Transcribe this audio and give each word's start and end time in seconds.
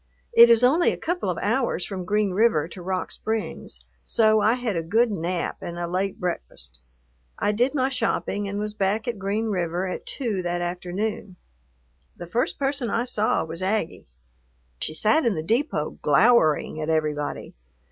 It 0.33 0.49
is 0.49 0.63
only 0.63 0.91
a 0.91 0.97
couple 0.97 1.29
of 1.29 1.37
hours 1.43 1.85
from 1.85 2.05
Green 2.05 2.31
River 2.31 2.67
to 2.67 2.81
Rock 2.81 3.11
Springs, 3.11 3.81
so 4.03 4.41
I 4.41 4.53
had 4.55 4.75
a 4.75 4.81
good 4.81 5.11
nap 5.11 5.57
and 5.61 5.77
a 5.77 5.85
late 5.85 6.19
breakfast. 6.19 6.79
I 7.37 7.51
did 7.51 7.75
my 7.75 7.87
shopping 7.89 8.47
and 8.47 8.57
was 8.57 8.73
back 8.73 9.07
at 9.07 9.19
Green 9.19 9.45
River 9.49 9.85
at 9.85 10.07
two 10.07 10.41
that 10.41 10.59
afternoon. 10.59 11.35
The 12.17 12.25
first 12.25 12.57
person 12.57 12.89
I 12.89 13.03
saw 13.03 13.43
was 13.45 13.61
Aggie. 13.61 14.07
She 14.79 14.95
sat 14.95 15.23
in 15.23 15.35
the 15.35 15.43
depot, 15.43 15.99
glowering 16.01 16.81
at 16.81 16.89
everybody. 16.89 17.53